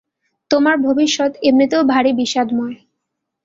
তোমার 0.51 0.75
ভবিষ্যত 0.87 1.31
এমনিতেও 1.43 1.81
ভারি 1.83 2.11
বিষাদময়। 2.13 2.75